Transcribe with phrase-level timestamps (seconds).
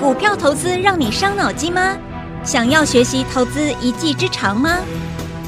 [0.00, 1.96] 股票投资让你伤脑筋吗？
[2.44, 4.80] 想要学习投资一技之长吗？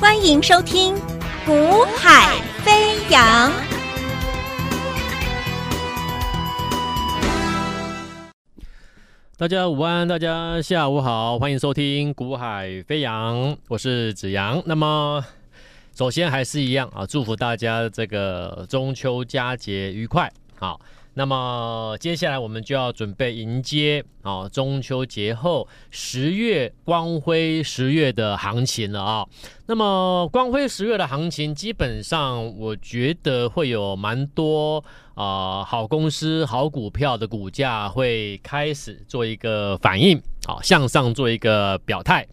[0.00, 0.94] 欢迎收听
[1.44, 3.50] 《股海飞扬》。
[9.36, 13.36] 大家午安，大家下午好，欢迎收听《股海飞扬》，
[13.68, 14.62] 我是子阳。
[14.64, 15.22] 那么，
[15.94, 20.32] 首先还是一样啊，祝福大家这个中秋佳节愉快。
[20.58, 20.80] 好。
[21.18, 29.26] 那么接下来我们就要准备迎接啊中秋节后十月光辉十月的行情了啊。
[29.64, 34.84] 那么光辉十月的行情，基本上我觉得会有蛮多
[35.14, 42.26] 啊好公司、好股票的股价会开始做一个反应，好向上做一个表态。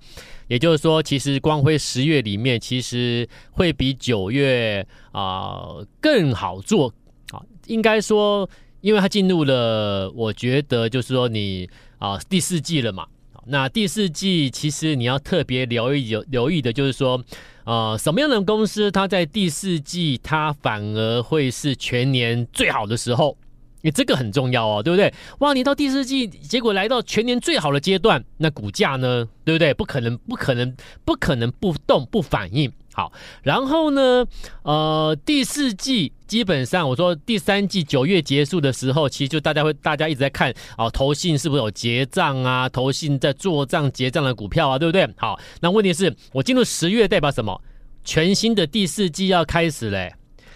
[0.50, 5.68] 也就是说，其实光辉十月里面，其实会比九月啊
[6.02, 6.94] 更好做
[7.32, 8.50] 啊，应该说。
[8.84, 11.70] 因为它进入了，我觉得就是说你
[12.00, 13.08] 啊第四季了嘛，
[13.46, 17.24] 那第四季其实你要特别留意留意的就是说，
[17.64, 23.38] 呃什么样的公司它在第四季它反而会是全年最好的时候，
[23.84, 25.14] 你这个很重要哦，对不对？
[25.40, 29.74] 哇，你到第四季结果来到全年最好的阶段，那股价呢，对不对？
[29.74, 32.70] 不可能不可能不可能不动不反应。
[32.94, 34.26] 好，然后呢，
[34.62, 42.70] 呃，第四季基本上我说第三季九月结束的时候，其实就大家会大家一直在看哦，投信是不是有结账啊？
[42.70, 45.08] 投信在做账结账的股票啊，对不对？
[45.18, 47.60] 好，那问题是我进入十月代表什么？
[48.04, 50.14] 全新的第四季要开始嘞。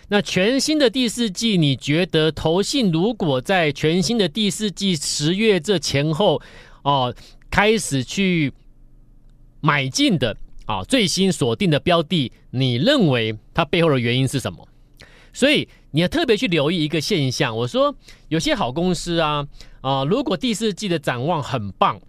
[0.10, 6.42] 那全新的第四季，你觉得投信如果在全新的第四季十月这前后
[6.84, 7.14] 哦、
[7.50, 8.54] 开始去
[9.60, 10.38] 买进的？
[10.68, 14.68] 啊，最新锁定的标的，你认为它背后的原因是什么？
[15.34, 17.56] 所以你要特别去留意一个现象。
[17.56, 17.96] 我说
[18.28, 19.48] 有些好公司啊，
[19.82, 22.00] 啊，如果第四季的展望很棒，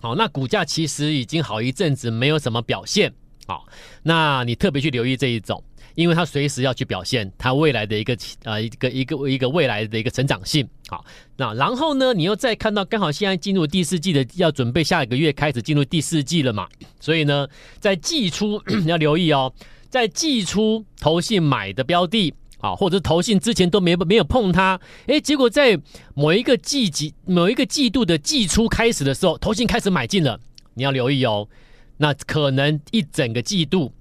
[0.00, 3.14] 好，那股价其实已经好一阵子没有什么表现，
[3.46, 3.66] 好，
[4.02, 5.62] 那你特别去留意这一种。
[5.98, 11.04] 因为它随时要去表现它未来的一个呃一个一个一个未来的一个成长性，好，
[11.36, 16.68] 那然后呢，你又再看到刚好现在进入第四季的，要准备下一个月开始进入第四季了嘛，
[17.00, 17.48] 所以呢，
[17.80, 19.52] 在季初 要留意哦，
[19.90, 25.76] 在季初投信买的标的啊，或者是投信之前都没没有碰它，诶，结果在
[26.14, 30.38] 某一个季季某一个季度的季初开始的时候，投信开始买进了，
[30.74, 31.48] 你要留意哦，
[31.96, 33.92] 那可能一整个季度。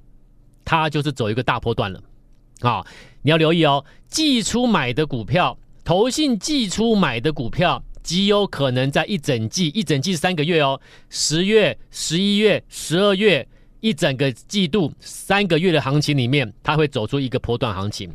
[0.68, 2.04] 它就是走一个大波段了，
[2.60, 2.86] 啊，
[3.22, 3.86] 你要留意哦。
[4.10, 13.48] 季初买的股票，投信季初买的股票，极有可能在一整季，一整季三个月哦，十月、十一月、十二月，
[13.80, 18.12] 一整个季度三个月的行情里面，它会走出一个波段行情。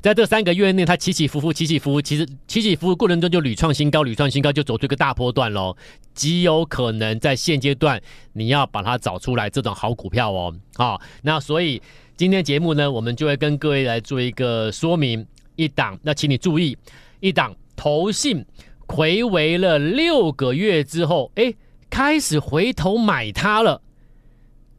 [0.00, 5.76] 在这三个月内，它起起伏伏，起起伏伏，其实起起伏伏过程中就屡创新高，屡创新高，就走出一个大波段喽。
[6.14, 8.00] 极有可能在现阶段，
[8.32, 10.54] 你要把它找出来这种好股票哦。
[10.74, 11.80] 好，那所以
[12.16, 15.26] 今天节目呢，我们就会跟各位来做一个说明。
[15.56, 16.76] 一档，那请你注意，
[17.20, 18.44] 一档投信
[18.86, 21.52] 睽违了六个月之后，哎，
[21.90, 23.80] 开始回头买它了。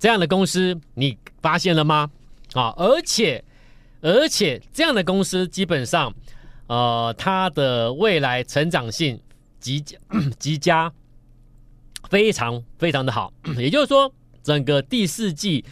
[0.04, 2.12] 这样的公司你发现了吗？
[2.52, 3.42] 啊，而且。
[4.02, 6.14] 而且这样的公司基本上，
[6.68, 9.18] 呃，它的未来成长性
[9.62, 9.98] 极佳
[10.38, 10.92] 极佳，
[12.10, 13.32] 非常非常的好。
[13.58, 15.64] 也就是说，整个第四季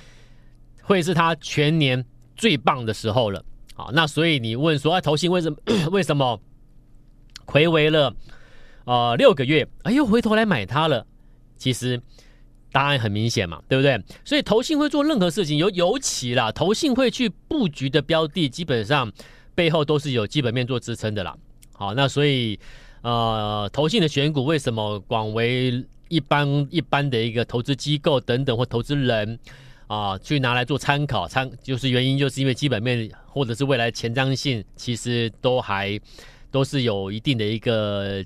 [0.82, 2.06] 会是它全年
[2.38, 3.44] 最棒的时候了。
[3.74, 5.58] 好，那所以你问说，啊，投信为什么
[5.92, 6.40] 为什么
[7.46, 8.16] 睽违了
[8.86, 11.06] 呃六个月，哎又，回头来买它了？
[11.58, 12.02] 其实。
[12.72, 14.02] 答案很明显嘛，对不对？
[14.24, 19.12] 所以投信会做任何事情，尤尤其啦，投信会去布局的标的，基本上
[19.54, 21.36] 背后都是有基本面做支撑的啦。
[21.74, 22.60] 好，那所以
[23.02, 29.38] 呃，投信的选股为什么广为一般一般的一个投资机构等等或投资人
[29.88, 36.00] 啊、去拿来做参考参，就是原因就是因为基本面或者是未来前瞻性，其实都还
[36.50, 38.24] 都是有一定的一个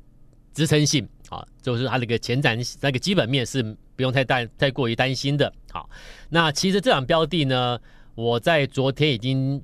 [0.53, 1.07] 支撑性。
[1.29, 5.52] 啊，就是它那个前瞻那个基本面是不用太担太过于担心的。
[5.72, 5.90] 好，
[6.30, 7.80] 那其实这档标的呢，
[8.16, 9.62] 我在昨天已经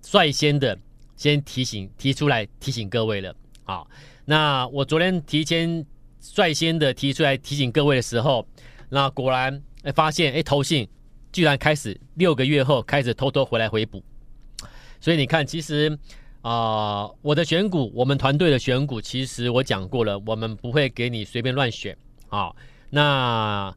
[0.00, 0.78] 率先的
[1.16, 3.34] 先提醒提出来提醒各位了。
[3.64, 3.88] 好，
[4.24, 5.84] 那我昨天提前
[6.20, 8.46] 率先的提出来提醒各位的时候，
[8.88, 10.88] 那果然哎发现哎投信
[11.32, 14.02] 居然开始六个月后开始偷偷回来回补，
[15.00, 15.98] 所以你看其实。
[16.42, 21.96] 啊、我的选股，我们团队的选股，其实我讲过了，我们不会给你随便乱选
[22.30, 22.52] 啊、
[22.94, 23.74] 那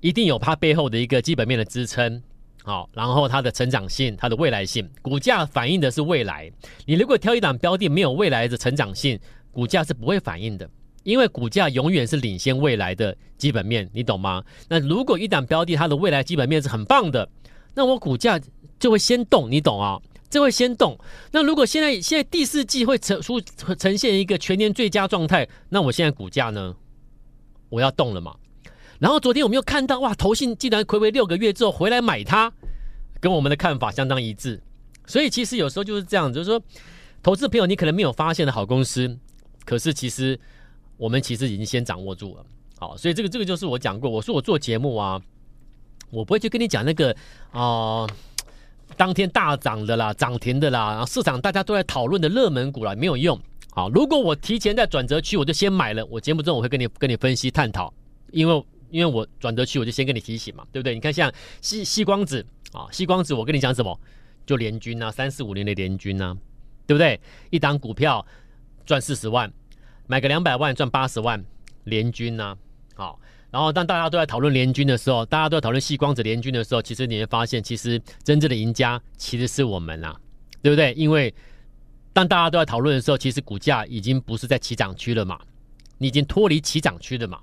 [0.00, 2.22] 一定有它背后的一个基本面的支撑，
[2.62, 6.52] 好、然后它的成长性、它的未来性，股价反映的是未来。
[6.84, 9.18] 你如果挑一档标的没有未来的成长性，
[9.50, 10.68] 股价是不会反应的。
[11.04, 14.44] 因为股价永远是领先未来的基本面，你懂吗？
[14.68, 17.26] 那如果一档标的它的未来基本面是很棒的，
[17.74, 18.38] 那我股价
[18.78, 19.98] 就会先动，你懂啊？
[20.28, 20.98] 就会先动。
[21.32, 26.76] 那如果现在现在第四季会呈出呈现一个全年最佳状态，那我现在股价呢？
[27.70, 28.34] 我要动了嘛？
[29.00, 32.52] 然后昨天我们又看到哇，投信竟然睽违六个月之后回来买它，
[33.18, 34.62] 跟我们的看法相当一致。
[35.06, 36.62] 所以其实有时候就是这样，就是说，
[37.22, 39.18] 投资朋友你可能没有发现的好公司，
[39.64, 40.38] 可是其实
[40.96, 42.44] 我们其实已经先掌握住了。
[42.78, 45.20] 好，所以这个这个就是我讲过，我说我做节目啊，
[46.10, 47.16] 我不会去跟你讲那个
[47.50, 48.06] 啊。
[48.96, 53.38] 当天大涨的啦，涨停的啦，然后市场大家都在讨论的热门股啦，没有用。
[53.70, 57.94] 好，如果我提前在转折区，我就先买了，我节目中我会跟你跟你分析探讨，
[58.32, 60.94] 因为因为我转折区我就先跟你提醒嘛，对不对？
[60.94, 61.32] 你看像
[61.62, 63.98] 矽矽光子啊，矽光子我跟你讲什么？
[64.46, 66.36] 就联军啊，三四五年的联军啊，
[66.86, 67.20] 对不对？
[67.50, 68.24] 一档股票
[68.84, 69.52] 赚四十万，
[70.06, 71.44] 买个两百万赚八十万，
[71.84, 72.56] 联军啊，
[72.94, 73.20] 好。
[73.52, 80.16] 然后当大家都在讨论联军的时候，大家都在讨论矽光子联军的时候，其实你会发现，其实真正的赢家其实是我们啊，
[80.62, 80.92] 对不对？
[80.94, 81.34] 因为
[82.12, 85.36] 当大家都在讨论的时候，其实股价已经不是在起涨区了嘛，
[85.98, 87.40] 你已经脱离起涨区了嘛，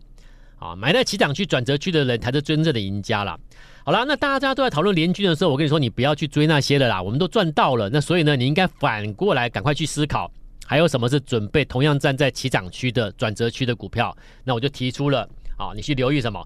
[0.59, 3.39] 啊，买在起涨区转折区的人才是真正的赢家了。
[3.83, 7.89] 好了，那大家都在讨论联军的时候，我跟你说，你不要去追那些了啦，我们都赚到了。
[7.89, 10.31] 那所以呢，你应该反过来赶快去思考，
[10.65, 14.15] 还有什么是准备同样站在起涨区的转折区的股票？
[14.43, 15.29] 那我就提出了。
[15.57, 16.45] 好，你去留意什么？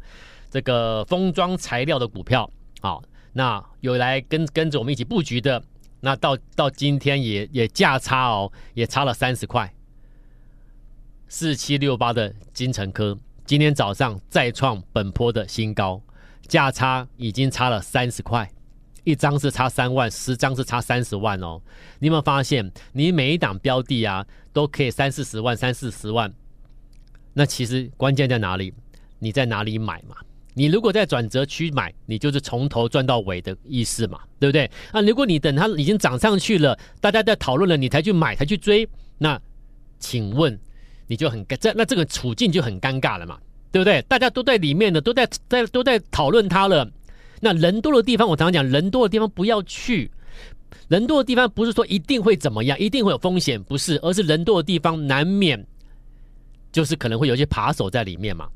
[0.49, 2.49] 这个封装材料的股票，
[2.81, 3.01] 好，
[3.33, 5.63] 那有来跟跟着我们一起布局的，
[6.01, 9.73] 那到到今天也也价差哦，也差了三十块。
[11.29, 13.17] 四七六八的金城科，
[13.51, 16.01] 今天早上再创本波的新高，
[16.47, 18.49] 价差已经差了三十块，
[19.03, 21.61] 一张是差三万，十张是差三十万哦。
[21.99, 26.33] 你有没有发现，你每一档标的啊，都可以三四十万，三四十万？
[27.33, 28.73] 那其实关键在哪里？
[29.19, 30.15] 你在哪里买嘛？
[30.53, 34.71] 你如果在转折区买，你就是从头赚到尾的意思嘛，对不对？
[34.93, 38.87] 啊，如果你等它已经涨上去了，大家在讨论了，你才去买，才去追，
[39.17, 39.37] 那
[39.99, 40.57] 请问
[41.11, 43.37] 你就很尴，这那这个处境就很尴尬了嘛，
[43.69, 44.01] 对不对？
[44.03, 46.89] 大家都在里面的，都在在都在讨论它了。
[47.41, 50.09] 那人多的地方，我常常讲，人多的地方不要去。
[50.87, 55.61] 人多的地方不是说一定会怎么样，一定会有风险，不是，而是人多的地方难免
[56.71, 58.47] 就是可能会有一些扒手在里面嘛。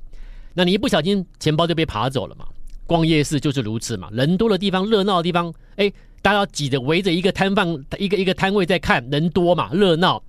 [0.53, 2.45] 那你一不小心钱包就被扒走了嘛？
[2.87, 5.91] 逛夜市就是如此嘛，人多的地方、热闹的地方，哎，
[6.21, 7.67] 大家挤着围着一个摊贩、
[7.97, 10.23] 一个一个摊位在看，人多嘛，热闹，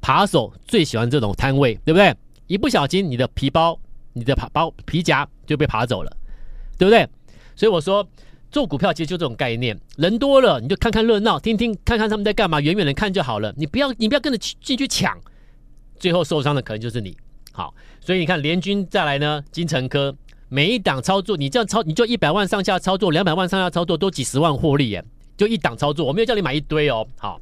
[0.00, 2.14] 扒手最喜欢这种摊位，对不对？
[2.46, 3.78] 一不小心，你的皮包、
[4.12, 6.16] 你的扒包皮夹就被扒走了，
[6.78, 7.08] 对不对？
[7.54, 8.06] 所以我说，
[8.50, 15.18] 做股票其实就这种概念，人多了你就看看热闹，听听看看他们在干嘛，远远的看就好了，你不要你不要跟着进去抢，
[15.98, 17.16] 最后受伤的可能就是你。
[17.52, 20.14] 好，所以你看联军再来呢，精成科
[20.48, 25.04] 每一档操作，你这样操，你就一百万上下操作，两百万上下操作都几十万获利耶，
[25.36, 27.06] 就一档操作，我没有叫你买一堆哦。
[27.16, 27.40] 好，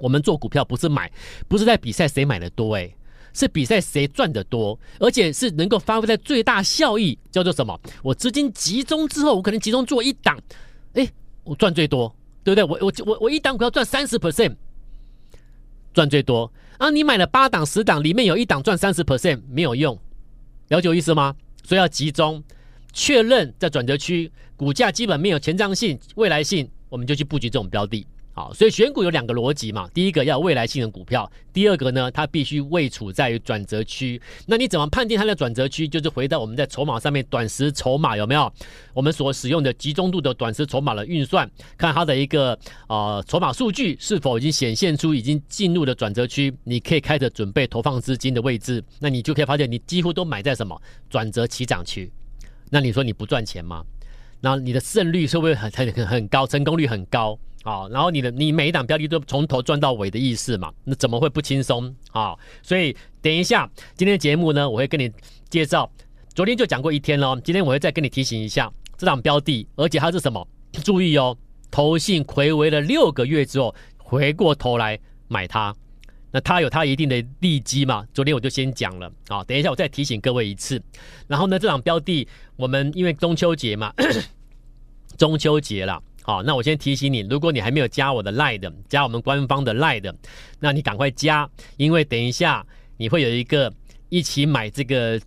[0.00, 1.10] 我们做股票不是买，
[1.46, 2.94] 不是在比赛谁买的多诶，
[3.32, 7.78] 是比赛谁赚的多，而且是能够发挥在最大效益，叫做什么？
[8.02, 10.38] 我资金集中之后，我可能集中做一档，
[10.94, 11.08] 诶，
[11.44, 12.64] 我赚最多，对不对？
[12.64, 14.56] 我我我我一档股票赚三十 percent，
[15.92, 16.50] 赚最多。
[16.78, 19.98] 啊，你买了八档十档，里面有一档赚三十 percent 没有用，
[20.68, 21.36] 了解我意思吗？
[21.62, 22.42] 所以要集中
[22.92, 28.06] 确认在转折区，股价基本没有前瞻性、未来性，我们就去布局这种标的。
[28.32, 34.22] 好，所以选股有两个逻辑嘛，第一个要未来性的股票，第二个呢，它必须位处在于转折区。
[34.46, 35.88] 那你怎么判定它的转折区？
[35.88, 38.50] 就是回到我们在筹码上面，短时筹码有没有？
[38.94, 42.56] 我们所使用的集中度的短时筹码的运算，看它的一个
[42.88, 48.82] 呃筹码数据是否已经显现出已经进入了转折区，你可以开始准备投放资金的位置。
[49.00, 52.10] 那你就可以发现，你几乎都买在什么转折起涨区。
[52.70, 53.84] 那你说你不赚钱吗？
[54.40, 57.36] 那你的胜率是不是很很很高，成功率很高？
[57.62, 60.72] 好，然后你的你每一档标的都从头赚到尾的意思嘛？
[60.84, 62.34] 那怎么会不轻松啊？
[62.62, 65.10] 所以等一下今天的节目呢，我会跟你
[65.50, 65.90] 介绍。
[66.34, 70.46] 昨天就讲过一天了，今天我会再跟你提醒一下这档标的，而且它是什么？
[70.84, 71.36] 注意哦，
[71.70, 74.98] 投信睽违了六个月之后，回过头来
[75.28, 75.74] 买它，
[76.30, 78.06] 那它有它一定的利基嘛？
[78.14, 80.80] 昨天我就先讲了啊，等一下我再提醒各位一次。
[81.26, 82.26] 然后呢，这档标的
[82.56, 83.92] 我们因为中秋节嘛，
[85.18, 86.02] 中秋节了。
[86.22, 90.14] 好，那我先提醒你，如果你还没有加我的 Line 的，加我们官方的 Line 的，
[90.58, 92.64] 那你赶快加，因为等一下
[92.98, 93.72] 你会有一个
[94.10, 95.20] 一起买这个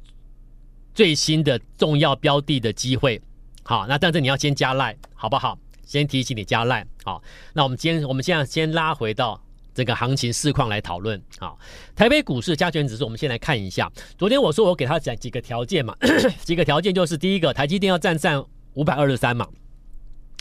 [0.93, 3.19] 最新的重要标的的机会。
[3.63, 5.57] 好，那但是你要先加 Line，好不好？
[5.83, 6.85] 先提醒你加 Line。
[7.03, 7.21] 好，
[7.53, 9.41] 那我们今天我们现在先拉回到
[9.73, 11.21] 这个行情市况来讨论。
[11.39, 11.57] 好，
[11.95, 13.91] 台北股市加权指数，我们先来看一下。
[14.17, 15.95] 昨天我说我给他讲几个条件嘛，
[16.45, 18.45] 几个条件就是第一个，台积电要站上
[18.75, 19.47] 五百二十三嘛。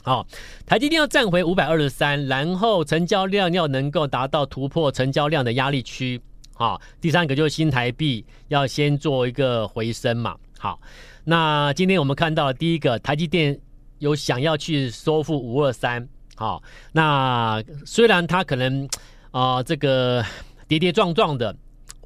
[0.04, 0.26] 好，
[0.66, 6.20] 台积电要站回五百二十三，然后成交量要能够达到突破成交量的压力区。
[6.54, 10.36] 好，第三个就是新台币要先做一个回升嘛。
[10.58, 10.80] 好，
[11.24, 13.56] 那今天我们看到第一个，台积电
[14.00, 16.08] 有想要去收复五二三。
[16.34, 18.84] 好，那虽然它可能
[19.30, 20.24] 啊、呃、这个
[20.66, 21.54] 跌跌撞撞的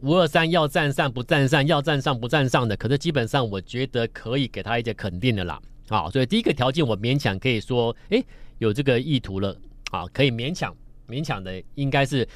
[0.03, 5.59] 五二三要站上不站上，要站上不站上的，可是基本上我觉得可以给它一些肯定的啦。
[5.89, 8.25] 好，所以第一个条件我勉强可以说，诶，
[8.59, 9.57] 有这个意图了。
[9.91, 10.75] 好，可以勉强
[11.09, 12.27] 勉强的应该是。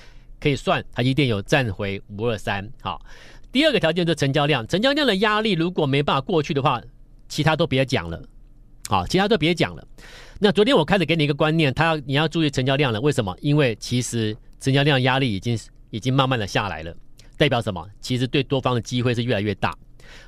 [0.43, 3.05] 可以算台积电有站回五二三，好。
[3.53, 6.81] 第二个条件就是成交量，成交量的压力如果没办法过去的话，
[7.29, 8.23] 其他都别讲了，
[8.89, 9.87] 好，其他都别讲了。
[10.39, 13.37] 那昨天我开始给你一个观念，他要你要注意成交量了，为什么？
[13.43, 15.59] 因为其实成交量压力已经
[15.91, 16.97] 已经慢慢的下来了，
[17.37, 17.87] 代表什么？
[18.01, 19.77] 其实对多方的机会是越来越大。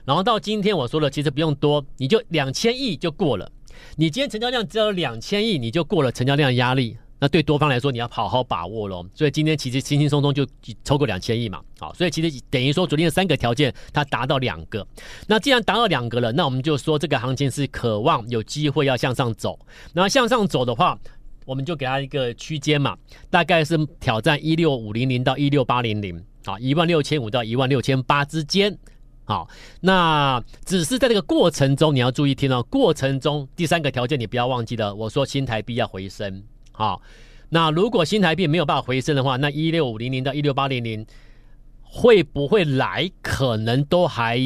[0.05, 3.51] 然后到今天我说了，其实不用多，你就两千亿就过了。
[3.97, 6.97] 你今天成交量只有两千亿，你就过了成交量压力。
[7.19, 9.07] 那对多方来说，你要好好把握喽。
[9.15, 10.45] 所以今天其实轻轻松松就
[10.83, 14.85] 超过两千亿嘛，好，所以其实等于说昨天的三个条件它达到两个。
[15.29, 19.57] 那既然达到两个了，那我们就说这个行情是渴望有机会要向上走。
[19.93, 20.99] 那向上走的话，
[21.45, 22.97] 我们就给它一个区间嘛，
[23.31, 28.77] 大概是挑战一六五零零到一六八零零，好，一万六千五到一万六千八之间。
[29.25, 29.49] 好，
[29.81, 36.43] 那只是在这个过程中你要注意听哦，过程中第三个条件你不要忘记了，我说新台币要回升。
[36.73, 37.01] 好，
[37.51, 41.07] 那如果新台币没有办法回升的话，那一六五零零到一六八零零
[41.83, 43.11] 会不会来？
[43.23, 44.41] 可能都还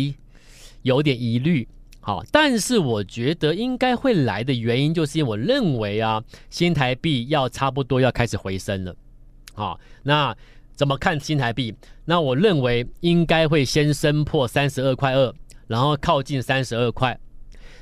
[0.82, 1.66] 有点疑虑。
[2.00, 8.94] 好，但是我觉得应该会来的原因，就是因为我认为啊，新台币要差不多要开始回升了。
[9.54, 10.36] 好，那
[10.76, 11.74] 怎么看新台币？
[12.04, 15.34] 那我认为应该会先升破三十二块二，
[15.66, 17.18] 然后靠近三十二块。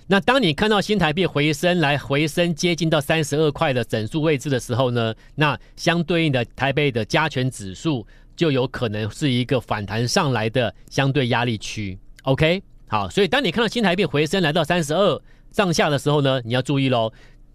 [0.07, 11.99] 那当你看到新台币回升来回升接近到三十二块的整数位置的时候呢，那相对应的台北的加权指数就有可能是一个反弹上来的相对压力区。
[12.23, 15.21] OK，好，所以当你看到新台币回升来到三十二
[15.51, 17.11] 上下的时候呢，你要注意喽，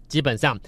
[0.08, 0.58] 基本上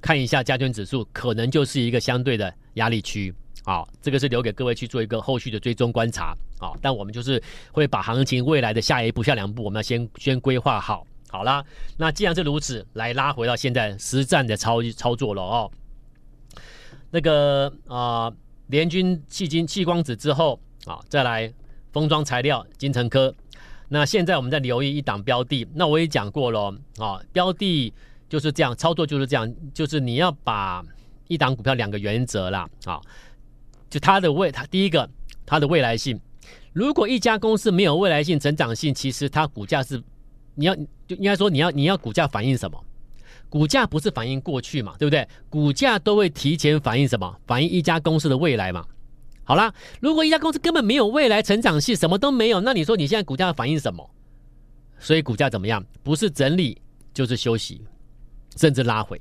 [0.00, 3.34] 看一下加权指数可能就是一个相对的压力区。
[3.68, 6.34] 好，这个是留给各位去做一个后续的追踪观察。
[6.58, 7.38] 好，但我们就是
[7.70, 11.06] 会把行情未来的下一步、下两步，我们要先先规划好。
[11.28, 11.62] 好啦，
[11.98, 15.70] 那既然是如此，来拉回到现在实战的操操作了哦。
[17.10, 18.32] 那个啊，
[18.68, 21.52] 联军矽晶矽光子之后啊，再来
[21.92, 23.34] 封装材料金城科。
[23.90, 27.92] 那现在我们在留意一档标的，那我也讲过了啊，标的
[28.30, 30.82] 就是这样操作，就是这样，就是你要把
[31.26, 32.98] 一档股票两个原则啦啊，
[33.90, 35.08] 就它的未它第一个
[35.46, 36.20] 它的未来性，
[36.72, 40.02] 如果一家公司没有未来性、成长性，其实它股价是。
[40.60, 40.74] 你要
[41.06, 42.84] 就应该说你要你要股价反映什么？
[43.48, 45.24] 股价不是反映过去嘛，对不对？
[45.48, 47.32] 股价都会提前反映什么？
[47.46, 48.84] 反映一家公司的未来嘛。
[49.44, 54.10] 好啦，如果一家公司根本没有未来成长性，什么都没有，那你说你现在股价反映什么？
[54.98, 55.86] 所以股价怎么样？
[56.02, 56.82] 不是整理
[57.14, 57.80] 就是休息，
[58.56, 59.16] 甚至拉回。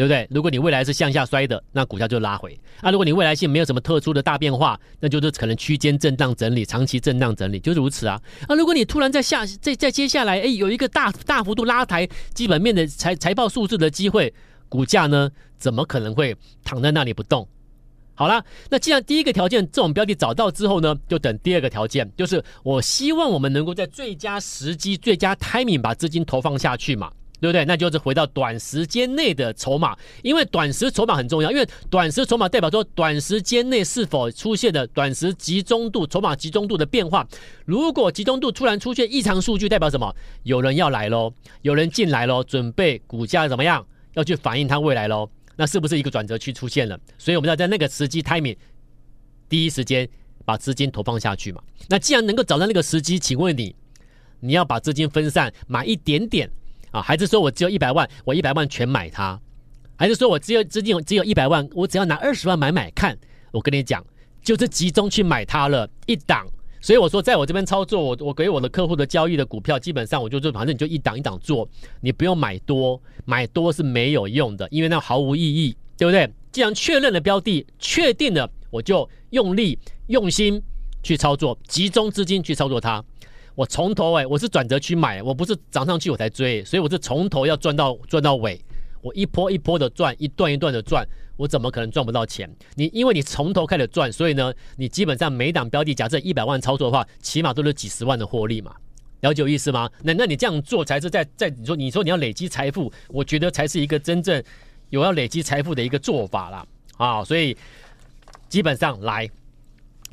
[0.00, 0.26] 对不对？
[0.30, 2.48] 如果你未来是向下摔的，那股价就拉回；
[2.80, 8.18] 啊，如果你未来性没有什么特殊的大变化，那就是可能区间震荡整理、长期震荡整理，就是如此啊。
[8.48, 14.32] 啊，如果你突然在下在在接下来，哎，有一个大大幅度拉抬基本面的财财报数字的机会，
[14.70, 17.46] 股价呢，怎么可能会躺在那里不动？
[18.14, 27.12] 好了，那既然第一个条件这种标的找到之后呢，就等第二个条件，就是我希望我们能够在最佳时机、最佳 timing 把资金投放下去嘛。
[27.40, 27.64] 对不对？
[27.64, 37.26] 那就是回到短时间内的筹码，因为短时筹码很重要，因为短时筹码代表说短时间内是否出现的短时集中度、筹码集中度的变化。
[37.64, 40.14] 如果集中度突然出现异常数据，代表什么？
[40.42, 41.32] 有人要来喽，
[41.62, 43.86] 有人进来喽，准备股价怎么样？
[44.14, 45.30] 要去反映它未来喽？
[45.56, 46.98] 那是不是一个转折区出现了？
[47.16, 48.56] 所以我们要在那个时机 timing
[49.48, 50.08] 第一时间
[50.44, 51.62] 把资金投放下去嘛。
[51.88, 53.74] 那既然能够找到那个时机，请问你，
[54.40, 56.50] 你要把资金分散，买一点点。
[56.90, 59.40] 啊，还是说我只有一百万，我一百万全买它？
[59.96, 63.16] 还是说我只有资金只有一百万，我只要拿二十万买买看？
[63.52, 64.04] 我跟你讲，
[64.42, 66.46] 就是集中去买它了，一档。
[66.80, 71.68] 所以我说，在我这边操作，我我给我的客户的交易的股票，基本上我就说，反正你就一档一档做，
[72.00, 76.26] 你不用买多，买多是没有用的，因为那毫无意义，对不对？
[76.50, 80.60] 既然确认了标的，确定了，我就用力用心
[81.02, 83.04] 去操作，集中资金去操作它。
[83.54, 88.58] 我从头哎，我是转折去买，我不是涨上去我才追，所以我是从头要赚到赚到尾，
[89.02, 92.50] 我一波一波的赚，一段一段的赚，我怎么可能赚不到钱？
[92.76, 98.74] 你因为你从头开始赚，所以呢，你基本上每档标的，假设一百万操作的话，起码都是几十万的获利嘛。
[99.20, 99.90] 了解我意思吗？
[100.02, 104.42] 那那你这样做才是在在你说你说你要累积财富，我觉得才是一个真正
[104.88, 106.66] 有要累积财富的一个做法啦。
[106.96, 107.22] 啊。
[107.22, 107.54] 所以
[108.48, 109.28] 基本上来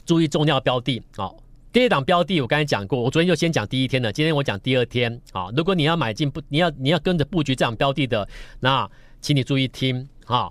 [0.05, 1.31] 注意重要标的啊。
[1.77, 5.49] 第一档标的我刚才讲过，我昨天就先讲第一天了，今天我讲第二天啊。
[5.55, 8.27] 如果你要买进不，你要你要跟着布局这档标的的，
[8.59, 8.89] 那
[9.21, 10.49] 请你注意听啊。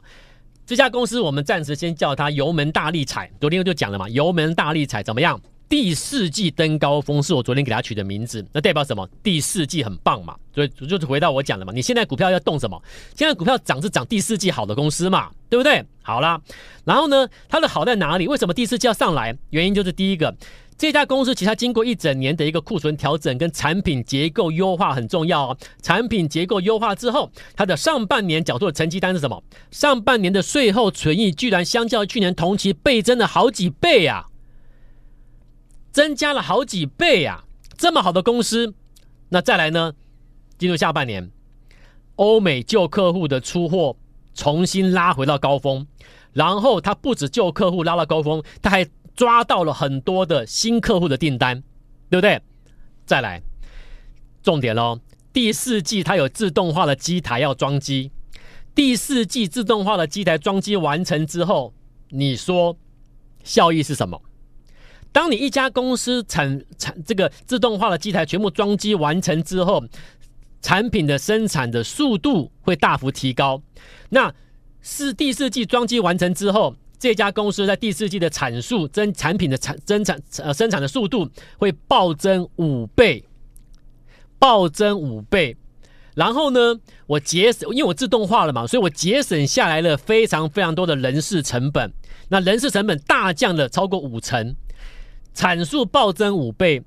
[0.64, 5.40] 这家公司我们暂时先叫它油门大力踩，昨天就讲了嘛，油门大力踩怎么样？
[5.68, 9.04] 第四季登高峰是我昨天给它取的名字，那代表什么？
[9.20, 11.72] 第四季很棒嘛，所以就是回到我讲的嘛。
[11.72, 12.80] 你现在股票要动什么？
[13.16, 15.84] 现在股票涨是涨第四季好的公司嘛，对不对？
[16.02, 16.40] 好啦，
[16.84, 18.28] 然后呢，它的好在哪里？
[18.28, 19.36] 为什么第四季要上来？
[19.50, 20.32] 原因就是第一个，
[20.78, 25.56] 这家公司其实它经过一整年的一个库存调整跟产品结构优化很重要。
[25.82, 29.42] 产品结构优化之后，它的上半年缴出的成绩单是什么？
[29.70, 34.26] 上半年的税后存益居然相较去年同期倍增了好几倍啊！
[35.92, 37.44] 增加了好几倍啊！
[37.78, 38.74] 这么好的公司，
[39.30, 39.94] 那再来呢？
[40.58, 41.30] 进入下半年，
[42.16, 43.96] 欧美旧客户的出货
[44.34, 45.86] 重新拉回到高峰，
[46.32, 48.86] 然后他不止旧客户拉到高峰，他还
[49.16, 51.62] 抓到了很多的新客户的订单，
[52.10, 52.40] 对不对？
[53.06, 53.42] 再来，
[54.42, 55.00] 重点喽！
[55.32, 58.10] 第四季它有自动化的机台要装机，
[58.74, 61.72] 第四季自动化的机台装机完成之后，
[62.10, 62.76] 你说
[63.42, 64.20] 效益是什么？
[65.12, 69.82] 当你一家公司产产这个自动化的机台全部装机完成之后，
[70.60, 73.62] 产品的生产的速度会大幅提高。
[74.10, 74.34] 那
[74.82, 83.24] 是第四季装机完成之后，这家公司在第四季的产数增产品的产增产呃生产的速度会暴增五倍，
[84.38, 85.56] 暴增五倍。
[86.14, 86.74] 然后呢，
[87.06, 91.92] 我节省，因为我自动化了嘛，所以我节省下来了非常非常多的人事成本。
[92.28, 94.56] 那人事成本大降了超过五成。
[95.34, 96.82] 产数暴增五倍，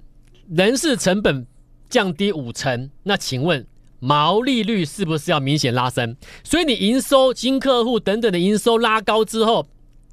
[0.49, 1.45] 人事成本
[1.87, 3.63] 降低五成，那请问
[3.99, 6.15] 毛利率是不是要明显拉升？
[6.43, 9.67] 所以你营收、新客户等等的营收拉高之后，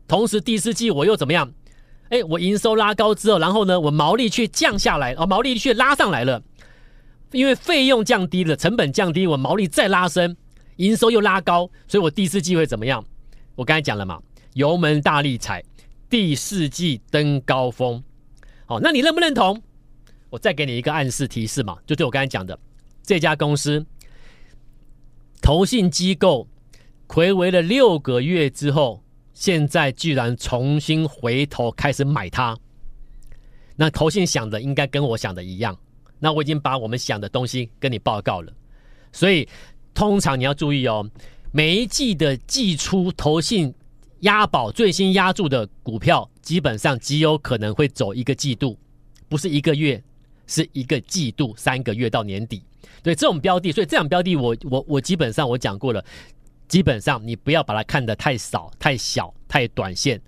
[0.07, 1.53] 同时第四季我又怎么样？
[2.09, 6.41] 哎，我营收拉高之后，然后呢，我毛利却降下来，哦，毛利却拉上来了，
[7.33, 10.37] 因为费用降低了，成本降低，我毛利再拉升，
[10.77, 13.05] 营收又拉高，所以我第四季会怎么样？
[13.57, 14.21] 我刚才讲了嘛，
[14.55, 15.65] 油门大力踩，
[16.09, 18.01] 第四季登高峰。
[18.67, 19.61] 好，那你认不认同？
[20.31, 22.57] 我再给你一个暗示提示嘛，就对我刚才讲的
[23.03, 23.85] 这家公司，
[25.43, 26.47] 投信机构
[27.09, 29.03] 睽违了六个月之后，
[29.37, 32.59] 现在居然重新回头开始买它。
[33.77, 35.79] 那投信想的应该跟我想的一样。
[36.19, 38.51] 那我已经把我们想的东西跟你报告了。
[39.13, 39.47] 所以
[39.93, 41.07] 通常你要注意哦，
[41.53, 43.75] 每一季的季初投信。
[44.21, 48.77] 押宝最新押注的股票，基本上极有可能会走一个季度，
[49.29, 50.03] 不是一个月，
[50.47, 52.63] 是一个季度，三个月到年底。
[53.03, 56.03] 对这种标的，所以这种标的，我我我基本上我讲过了，
[56.69, 60.21] 基本上你不要把它看得太少、太小、太短线，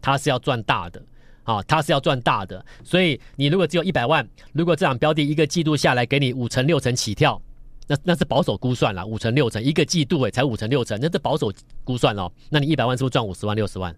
[0.00, 1.02] 它是要赚大的
[1.44, 2.64] 啊，它是要赚大的。
[2.84, 7.40] 所以你如果只有一百万，如果这场标的一个季度下来给你五成六成起跳。
[7.86, 12.30] 那那是保守估算了，五成六成一个季度诶，才五成六成，那是保守估算哦。
[12.48, 13.92] 那你一百万是不是赚五十万六十万？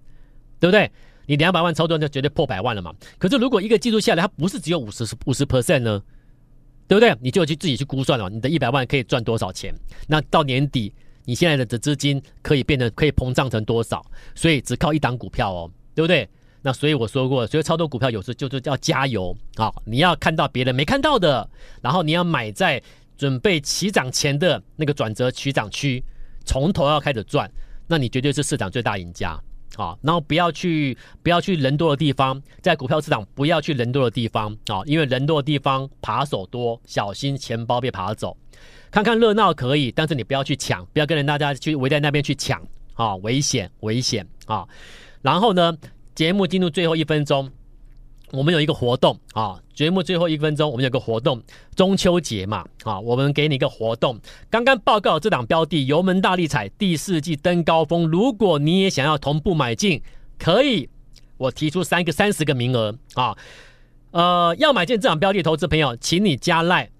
[0.59, 0.91] 对不对？
[1.27, 2.91] 你两百万操作就绝对破百万了嘛。
[3.19, 6.03] 可是如果一个季度下来，它不是只有五十五十 percent 呢？
[6.89, 7.15] 对不对？
[7.21, 9.75] 你就去自己去估算了，你的一百万可以赚多少钱？
[10.09, 10.91] 那到年底
[11.25, 14.05] 你现在的资金可以变得可以膨胀成多少？
[14.35, 16.29] 所以只靠一档股票哦，对不对？
[16.63, 19.73] 那所以我说过，所以操作股票有时就是要加油啊！
[19.85, 21.49] 你要看到别人没看到的，
[21.81, 22.83] 然后你要买在。
[23.19, 26.03] 准备起涨前的那个转折起涨区，
[26.45, 27.49] 从头要开始赚，
[27.87, 29.41] 那你绝对是市场最大赢家
[29.77, 29.97] 啊！
[30.03, 38.37] 然后不要去不要去人多的地方，在股票市场不要去人多的地方啊，因为人多的地方扒手多，小心钱包被扒走。
[38.93, 42.63] 看看热闹可以，但是你不要去抢，不要跟着大家去围在那边去抢
[42.95, 44.69] 啊，危险危险啊！
[45.23, 45.77] 然后呢，
[46.15, 47.51] 节目进入最后一分钟。
[48.33, 51.43] 我们有一个活动啊，节目最后一分钟，我们有个活动，
[51.75, 54.19] 中秋节嘛啊，我们给你一个活动。
[54.49, 58.07] 刚刚报告这档标的油门大力踩，第四季登高峰。
[58.11, 60.03] 如果你也想要同步买进，
[60.39, 60.89] 可以，
[61.37, 63.37] 我提出三个三十个名额啊。
[64.13, 66.91] 呃，要买进这档标的，投资朋友，请你加赖，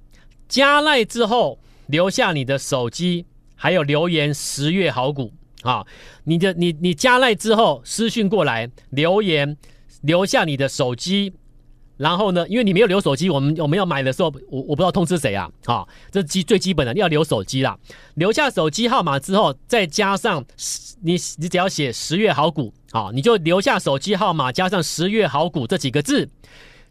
[0.49, 1.59] 加赖之后
[1.93, 5.85] 留下你的手机，还有留言十月好股啊。
[6.25, 9.57] 你的你你加赖之后私讯过来留言。
[10.03, 11.33] 留下你的手机，
[11.97, 17.79] 然后呢，因为你没有留手机，我们我们要买的时候，我我不知道通知谁啊，好，这基最基本的要留手机啦。
[18.15, 20.45] 留下手机号码之后，再加上
[21.03, 26.29] 你你只要写十月好股，好，你就留下手机号码加上十月好股这几个字，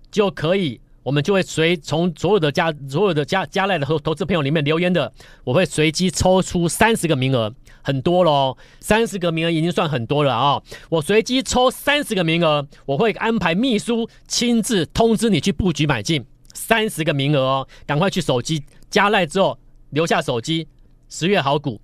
[0.10, 5.12] 就可以，我们就会随从所有的加所有的加加赖的投投资朋友里面留言的，
[5.44, 7.54] 我会随机抽出三十个名额。
[7.84, 16.24] 很多喽，三十个名额已经算很多了啊、我随机抽三十个名额，我会安排秘书亲自通知你去布局买进。
[16.54, 19.58] 三十个名额哦，赶快去手机加赖之后
[19.90, 20.68] 留下手机，
[21.10, 21.82] 十月好股，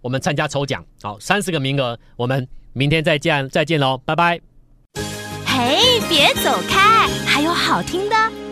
[0.00, 0.84] 我们参加抽奖。
[1.00, 4.40] 好，三十个名额，我们明天再见，再见喽，拜拜。
[5.46, 8.16] 嘿，别走开，还有好听的